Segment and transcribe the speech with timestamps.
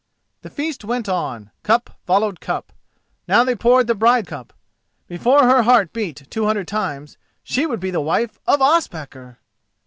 [0.41, 2.73] The feast went on—cup followed cup.
[3.27, 4.51] Now they poured the bride cup!
[5.07, 9.37] Before her heart beat two hundred times she would be the wife of Ospakar!